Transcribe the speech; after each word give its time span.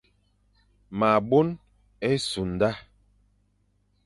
Ma 0.97 1.09
bôn-e-simda, 1.29 2.71